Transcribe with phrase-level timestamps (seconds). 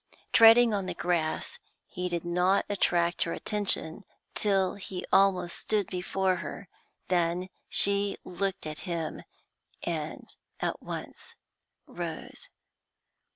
[0.33, 6.37] Treading on the grass, he did not attract her attention till he almost stood before
[6.37, 6.67] her;
[7.09, 9.21] then she looked at him,
[9.83, 11.35] and at once
[11.85, 12.49] rose.